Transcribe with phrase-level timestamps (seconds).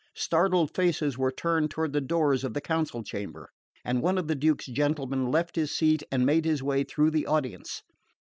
[0.15, 3.51] Startled faces were turned toward the doors of the council chamber,
[3.85, 7.27] and one of the Duke's gentlemen left his seat and made his way through the
[7.27, 7.83] audience.